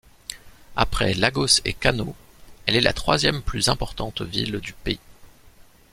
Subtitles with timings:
[0.75, 2.15] Après Lagos et Kano,
[2.65, 4.99] elle est la troisième plus importante ville du pays.